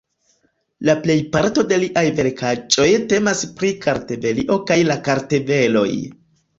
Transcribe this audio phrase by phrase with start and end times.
[0.87, 5.91] La plejparto de liaj verkaĵoj temas pri Kartvelio kaj la kartveloj.